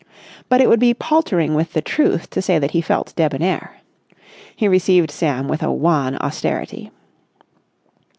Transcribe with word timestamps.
But 0.49 0.61
it 0.61 0.67
would 0.67 0.79
be 0.79 0.95
paltering 0.95 1.53
with 1.53 1.73
the 1.73 1.81
truth 1.83 2.27
to 2.31 2.41
say 2.41 2.57
that 2.57 2.71
he 2.71 2.81
felt 2.81 3.13
debonair. 3.15 3.81
He 4.55 4.67
received 4.67 5.11
Sam 5.11 5.47
with 5.47 5.61
a 5.61 5.71
wan 5.71 6.17
austerity. 6.17 6.89